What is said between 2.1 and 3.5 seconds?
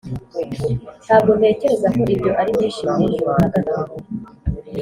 ibyo ari byinshi mu ijuru na